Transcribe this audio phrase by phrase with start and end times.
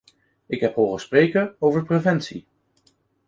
[0.45, 2.45] Ik heb horen spreken over preventie.